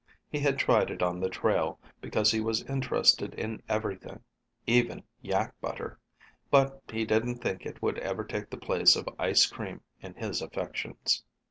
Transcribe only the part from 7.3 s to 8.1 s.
think it would